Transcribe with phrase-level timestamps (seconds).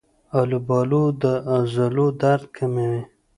[0.39, 1.23] آلوبالو د
[1.53, 3.01] عضلو درد کموي.